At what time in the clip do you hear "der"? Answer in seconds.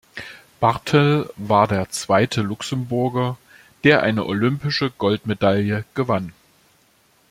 1.67-1.91, 3.83-4.01